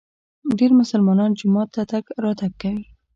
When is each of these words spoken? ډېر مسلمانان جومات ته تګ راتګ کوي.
ډېر 0.59 0.71
مسلمانان 0.79 1.31
جومات 1.39 1.69
ته 1.75 1.81
تګ 1.91 2.05
راتګ 2.23 2.51
کوي. 2.61 2.85